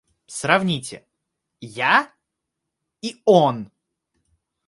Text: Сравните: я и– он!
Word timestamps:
Сравните: 0.27 1.05
я 1.63 2.11
и– 3.03 3.21
он! 3.25 3.71